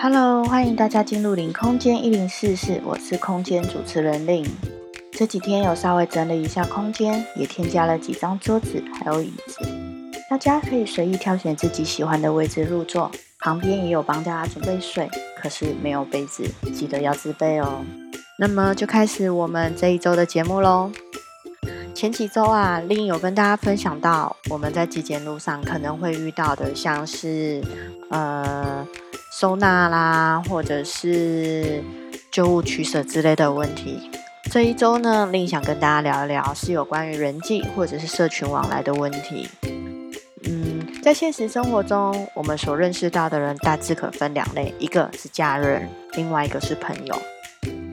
[0.00, 4.46] Hello，欢迎大家进入零空间一零四室，我是空间主持人令。
[5.10, 9.58] 这几天有稍微整理一下空间，也添加了几张桌子还有椅子，
[10.30, 13.10] 大家可以随意挑选自己喜欢的位置入座。
[13.40, 15.10] 旁边也有帮大家准备水，
[15.42, 17.84] 可是没有杯子，记得要自备哦。
[18.38, 20.92] 那么就开始我们这一周的节目喽。
[21.92, 27.60] 前几周啊，令有跟大家分享到，我们在极简路上可能会遇到的，像是
[28.10, 28.86] 呃
[29.40, 31.80] 收纳啦，或者是
[32.28, 34.10] 旧物取舍之类的问题。
[34.50, 39.48] 这一周呢，令想跟大家聊一聊，是有关于人际或者是社群往来的问题。
[40.42, 47.16] 嗯，在现实生活中，我们所认识到的人大致可分两类，一个是家人，另外一个是朋友。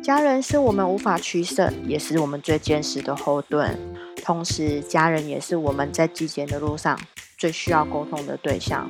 [0.00, 3.76] 家人是我们无法取舍，也是我们最坚实的后盾。
[4.24, 6.96] 同时，家人也是我们在极简的路上
[7.36, 8.88] 最需要沟通的对象，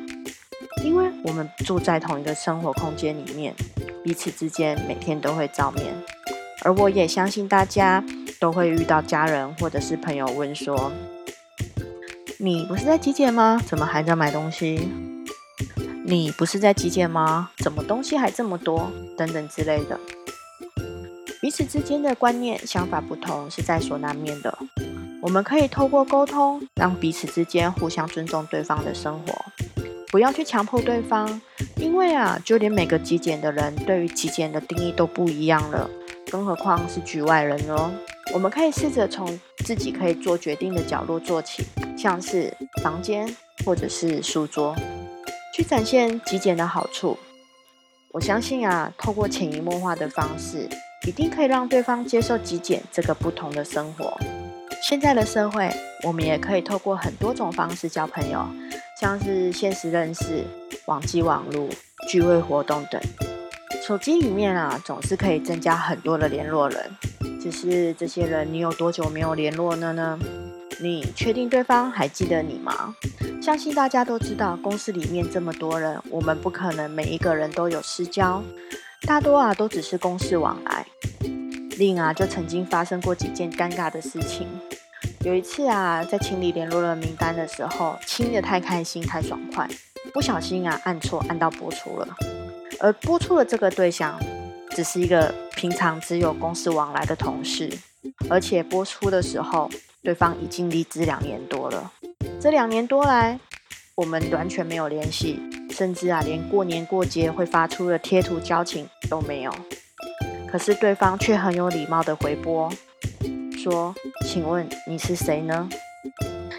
[0.83, 3.55] 因为我们住在同一个生活空间里面，
[4.03, 5.95] 彼此之间每天都会照面。
[6.65, 8.03] 而我也相信大家
[8.39, 10.93] 都会遇到家人或者是朋友问说
[12.39, 13.61] ：“你不是在极简吗？
[13.67, 14.89] 怎么还在买东西？
[16.05, 17.51] 你不是在极简吗？
[17.59, 18.91] 怎么东西还这么多？
[19.17, 19.99] 等等之类的。”
[21.41, 24.56] 彼此之间的观念、想法不同是在所难免的。
[25.21, 29.45] 我们可以透过沟通，让彼此之间互相尊重对方的生活，
[30.13, 31.41] 不要去强迫对方。
[31.77, 35.91] 因为啊，就连每个极简的人对于极简的定义都不一样了，
[36.31, 37.91] 更何况是局外人哦。
[38.33, 41.65] 我们可以试着从自己可以做决定的角落做起，
[41.97, 43.29] 像是房间
[43.65, 44.77] 或者是书桌，
[45.53, 47.19] 去展现极简的好处。
[48.13, 50.69] 我相信啊，透过潜移默化的方式。
[51.05, 54.17] 一定可以让对方接受极简这个不同的生活。
[54.81, 55.69] 现在的社会，
[56.05, 58.47] 我们也可以透过很多种方式交朋友，
[59.03, 60.45] 像是现实认识、
[60.86, 61.69] 网际网络、
[62.08, 63.03] 聚会活动等。
[63.84, 66.89] 手机里面啊，总是可以增加很多的联络人。
[67.41, 70.17] 只是这些人，你有多久没有联络了呢？
[70.81, 72.94] 你确定对方还记得你吗？
[73.43, 78.41] 相信大家都知道，公司里面这么多人，我们不可能每一个人都有私交。
[79.00, 80.87] 大多啊都只是公事往来，
[81.77, 84.47] 另啊就曾经发生过几件尴尬的事情。
[85.25, 89.69] 有一次啊，在清理联络人名单的时候，清的太开心太爽快，
[90.12, 92.09] 不小心啊按错按到播出了，
[92.81, 94.19] 而播出的这个对象
[94.71, 97.71] 只是一个平常只有公司往来的同事，
[98.28, 99.71] 而且播出的时候
[100.03, 101.93] 对方已经离职两年多了，
[102.41, 103.39] 这两年多来
[103.94, 105.41] 我们完全没有联系。
[105.71, 109.54] 甚至啊，连过年过节会发出的贴图交情都没有。
[110.47, 112.71] 可是对方却很有礼貌的回拨，
[113.62, 113.95] 说
[114.27, 115.69] ：“请问你是谁呢？”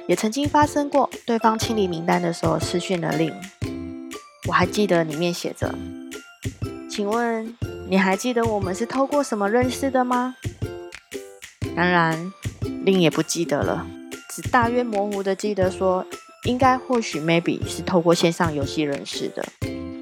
[0.08, 3.34] 也曾经发生过，对方清理名单的时候失讯了令。
[4.48, 5.74] 我还记得里面写着
[6.90, 7.54] ：“请问
[7.90, 10.36] 你还记得我们是透过什么认识的吗？”
[11.76, 12.32] 当然，
[12.86, 13.86] 令也不记得了，
[14.30, 16.06] 只大约模糊的记得说。
[16.46, 19.46] 应该或许 maybe 是透过线上游戏认识的。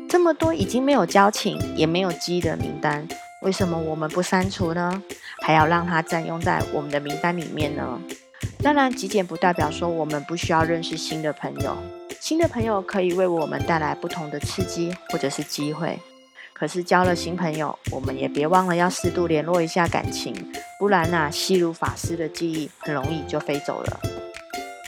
[0.09, 3.07] 这么多已经没有交情也没有记忆的名单，
[3.44, 5.03] 为什么我们不删除呢？
[5.41, 8.00] 还要让它占用在我们的名单里面呢？
[8.63, 11.75] 当然，极简不代表说我们不需要认识新的朋友，
[12.19, 16.00] 新的朋友可以为我们带来不同的刺激或者是机会。
[16.53, 20.31] 可是交了新朋友，我们也别忘了要适度联络一下感情，
[20.78, 24.00] 不然呐，吸入法师的记忆很容易就飞走了。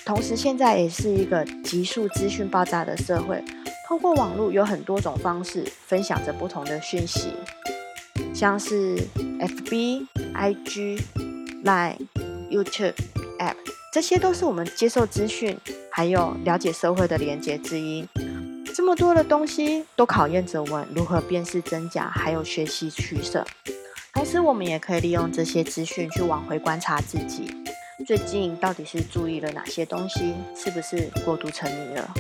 [0.06, 3.44] 同时，现在也是一个急速资讯爆炸的社会，
[3.88, 7.34] 通过网络有很多种方式分享着不同的讯息，
[8.36, 8.96] 像是
[9.40, 11.02] FB、IG、
[11.64, 11.98] Line、
[12.50, 12.96] YouTube、
[13.40, 13.56] App，
[13.92, 15.58] 这些都是我们接受资讯
[15.92, 18.08] 还有了解社会的连接之一。
[18.76, 23.46] 这么多的东西都考验着我们如何辨识真假，还有学习取舍。
[24.14, 27.56] 同时，我们也可以利用这些资讯去往回观察自己。
[28.08, 30.34] 最近到底是注意了哪些东西？
[30.56, 32.14] 是不是过度沉迷了？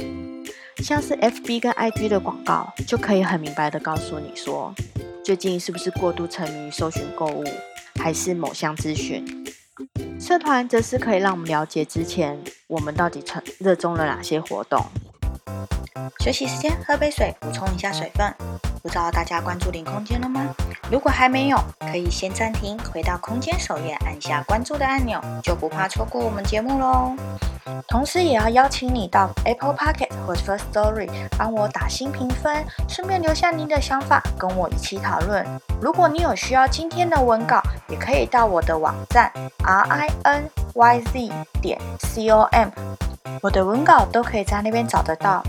[0.77, 4.73] 像是 FB 跟 IG 的广告，就可以很明白的告诉你说，
[5.23, 7.43] 最近是不是过度沉迷搜寻购物，
[7.99, 9.25] 还是某项资讯？
[10.19, 14.85] 社团则是可以让我们了解之前我们到底成热衷了哪些活动。
[16.19, 18.33] 休息时间，喝杯水，补充一下水分。
[18.81, 20.53] 不知道大家关注零空间了吗？
[20.91, 27.13] 如果还没有，可以先暂停，回到空间首页，按下关注的按钮，就不怕错过我们节目喽。
[27.87, 35.45] 同时，也要邀请你到 Apple Pocket 或 First Story 帮我打新评分，顺便留下您的想法，跟我一起讨论。
[35.81, 39.31] 如果你有需要今天的文稿，也可以到我的网站
[39.63, 42.69] r i n y z 点 c o m，
[43.41, 45.43] 我的文稿都可以在那边找得到。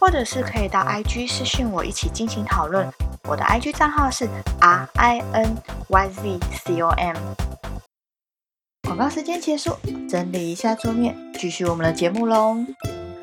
[0.00, 2.88] 或者是可以到 IG 私讯我一起进行讨论。
[3.28, 4.28] 我的 IG 账号是
[4.60, 5.56] R I N
[5.88, 7.16] Y Z C O M。
[8.84, 9.76] 广告时间结束，
[10.08, 12.56] 整理一下桌面，继续我们的节目喽。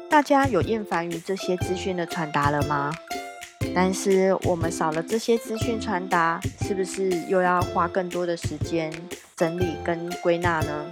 [0.10, 2.94] 大家有厌烦于这些资讯的传达了吗？
[3.74, 8.92] 但是我们少了这些资讯传达，是不是又要花更多的时间
[9.38, 10.86] 整理跟归纳呢？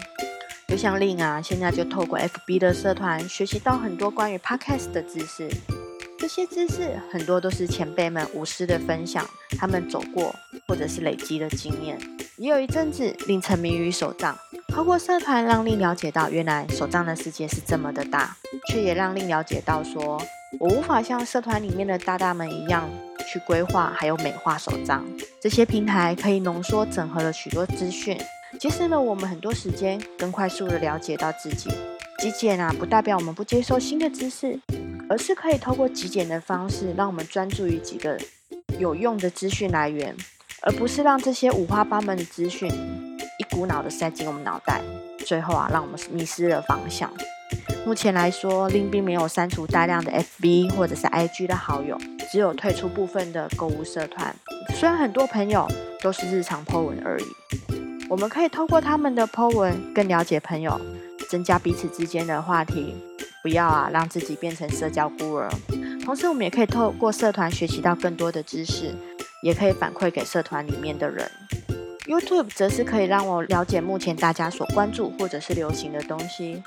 [0.73, 5.47] 就像令啊，现在就透过 FB 的社团学习到很多关于 Podcast 的知识。
[6.17, 9.23] 这些知识很多都是前辈们无私的分享，
[9.55, 10.33] 他们走过
[10.67, 11.95] 或者是累积的经验。
[12.37, 14.35] 也有一阵子，令沉迷于手账，
[14.69, 18.35] 透过社团让令了解到，原来手账的世界是这么的大，
[18.71, 20.19] 却也让令了解到，说
[20.59, 22.89] 我无法像社团里面的大大们一样
[23.31, 25.05] 去规划还有美化手账。
[25.39, 28.17] 这些平台可以浓缩整合了许多资讯，
[28.59, 31.69] 节省了我们很多时间，更快速的了解到自己。
[32.19, 34.59] 极简啊，不代表我们不接受新的知识。
[35.09, 38.17] 而是可以透过极简的方式，让我们专注于几个
[38.79, 40.15] 有用的资讯来源，
[40.61, 42.71] 而不是让这些五花八门的资讯
[43.38, 44.81] 一股脑的塞进我们脑袋，
[45.19, 47.11] 最后啊，让我们迷失了方向。
[47.85, 51.97] 目前来说，令并没有删除大量的 FB 或者是 IG 的好友，
[52.31, 54.33] 只有退出部分的购物社团。
[54.73, 55.67] 虽然很多朋友
[56.01, 57.25] 都是日常 po 文而已，
[58.13, 60.80] 我们可以透过他们的 po 文更了解朋友，
[61.30, 62.94] 增加彼此之间的话题。
[63.42, 65.50] 不要啊，让自己变成社交孤儿。
[66.06, 68.94] 同时，我们也可以透过社团学习到更多的知识，
[69.42, 71.27] 也可以反馈给社团里面的人。
[72.06, 76.62] YouTube 则是可以让我了解目前大家所关注或者是流行的东西，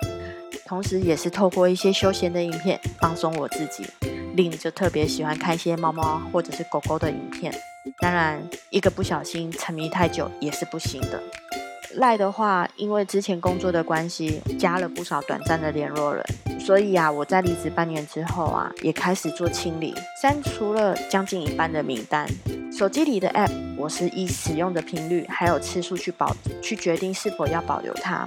[0.67, 3.87] 同时也是透过一些休闲的影片放松我自己。
[4.35, 7.55] 另就特别喜欢看一些猫猫或者是狗狗的影片。
[8.01, 11.23] 当然，一个不小心沉迷太久也是不行的。
[11.95, 16.23] 赖的话，因为之前工作的关系，加了不少短暂的联络人。
[16.61, 22.29] 所以啊，我在离职半年之后啊，也开始做清理，删除了将近一半的名单。
[22.71, 28.27] 手机里的 App，我是以使用的频率还有次数去保去决定是否要保留它。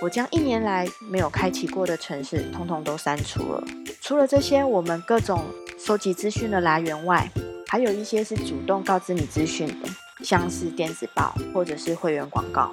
[0.00, 3.64] 我将一年来没有开启过的城市，通通都删除了。
[4.00, 5.42] 除了这些我们各种
[5.78, 7.28] 收集资讯的来源外，
[7.68, 9.88] 还有一些是主动告知你资讯的，
[10.22, 12.70] 像是电子报或者是会员广告。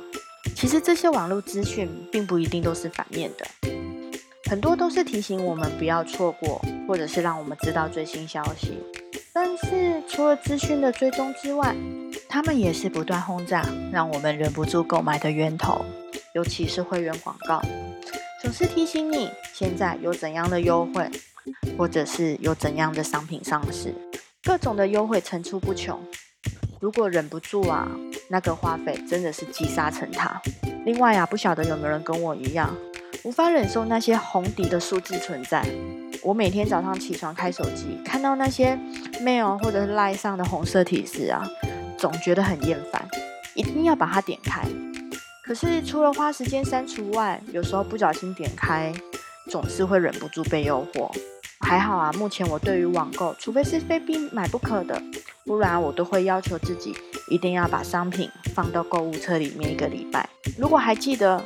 [0.55, 3.45] 其实这些网络资讯并不一定都是反面的。
[4.49, 8.77] 很多都是提醒我们不要错过，或者是让我们知道最新消息。
[9.33, 11.75] 但是除了资讯的追踪之外，
[12.29, 15.83] 他们也是不断轰炸，让我们忍不住购买的源头。
[16.33, 17.61] 尤其是会员广告，
[18.41, 21.09] 总是提醒你现在有怎样的优惠，
[21.77, 23.93] 或者是有怎样的商品上市，
[24.43, 25.99] 各种的优惠层出不穷。
[26.81, 27.87] 如果忍不住啊，
[28.29, 30.41] 那个花费真的是积沙成塔。
[30.85, 32.75] 另外啊，不晓得有没有人跟我一样？
[33.23, 35.65] 无法忍受那些红底的数字存在。
[36.21, 38.77] 我每天早上起床开手机，看到那些
[39.21, 41.41] mail 或者是 line 上的红色提示啊，
[41.97, 43.07] 总觉得很厌烦，
[43.55, 44.61] 一定要把它点开。
[45.45, 48.93] 可是除了花时间删除外，有时候不小心点开，
[49.49, 51.09] 总是会忍不住被诱惑。
[51.63, 55.01] 还好啊，目前我对于网购，除非是非必买不可的，
[55.45, 56.93] 不然我都会要求自己
[57.29, 60.29] 一定要把商品放到购物车里面一个礼拜。
[60.57, 61.43] 如果还记得。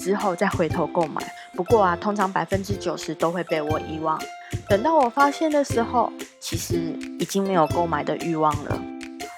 [0.00, 1.20] 之后再回头购买，
[1.54, 4.18] 不过啊，通常百分之九十都会被我遗忘。
[4.66, 8.82] 等到我发现的时候，其实已经没有购买的欲望了。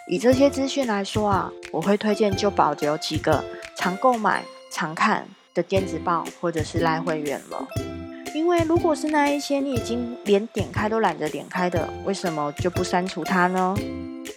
[0.06, 3.44] 以这些资讯来说啊，我会推荐就保留几个
[3.77, 7.67] 常购买、常看的电子报或者是赖会员了。
[8.34, 13.74] 因为如果是那一些你已经连点开都懒得点开的，为什么就不删除它呢？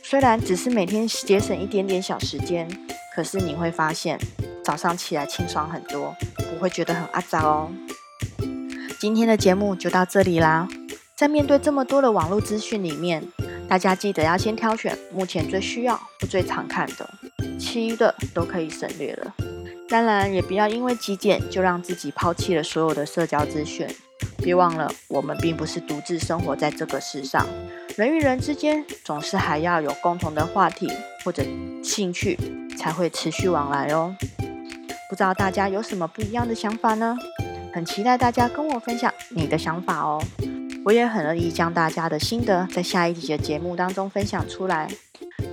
[0.03, 2.67] 虽然只是每天节省一点点小时间，
[3.15, 4.19] 可是你会发现。
[4.63, 7.69] 早上起来清爽很多，不会觉得很阿杂哦。
[8.99, 10.67] 今天的节目就到这里啦。
[11.15, 13.23] 在面对这么多的网络资讯里面，
[13.69, 17.07] 大家记得要先挑选目前最需要、最常看的，
[17.59, 19.35] 其余的都可以省略了。
[19.87, 23.87] 当然，也不要因为极简就让自己抛弃了所有的社交资讯。
[24.37, 27.45] 别忘了，我们并不是独自生活在这个世上，
[27.95, 30.91] 人与人之间总是还要有共同的话题
[31.23, 31.43] 或者
[31.83, 32.37] 兴趣，
[32.77, 34.15] 才会持续往来哦。
[35.09, 37.15] 不知道大家有什么不一样的想法呢？
[37.73, 40.23] 很期待大家跟我分享你的想法哦。
[40.83, 44.87] 我也很乐意将大家的心得在下一集的节目当中分享出来，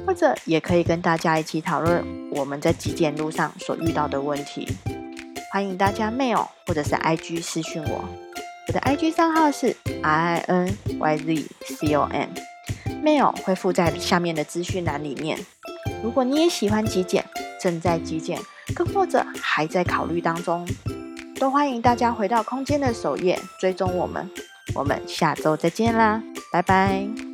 [0.06, 4.68] 或者也可以跟大家一起讨论我们在极简路上所遇到的问题。
[5.52, 8.04] 欢迎大家 mail 或者是 IG 私讯我，
[8.68, 12.28] 我的 IG 账号是 r i n y z c o m。
[13.04, 15.38] mail 会附在下面的资讯栏里面。
[16.02, 17.24] 如果你也喜欢极简，
[17.60, 18.38] 正在极简。
[18.74, 20.66] 更或者还在考虑当中，
[21.38, 24.30] 都欢迎大家回到空间的首页，追踪我们。
[24.74, 27.31] 我们下周再见啦，拜拜。